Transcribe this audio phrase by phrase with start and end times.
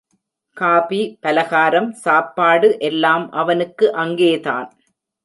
[0.57, 4.67] Coffee, பலகாரம், சாப்பாடு எல்லாம் அவனுக்கு அங்கேதான்.